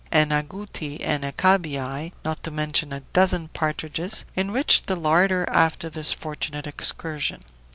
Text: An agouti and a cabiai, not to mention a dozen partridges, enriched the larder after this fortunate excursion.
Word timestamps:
An 0.11 0.31
agouti 0.31 1.03
and 1.03 1.23
a 1.23 1.31
cabiai, 1.31 2.11
not 2.25 2.41
to 2.43 2.49
mention 2.49 2.91
a 2.91 3.01
dozen 3.13 3.49
partridges, 3.49 4.25
enriched 4.35 4.87
the 4.87 4.95
larder 4.95 5.47
after 5.47 5.91
this 5.91 6.11
fortunate 6.11 6.65
excursion. 6.65 7.43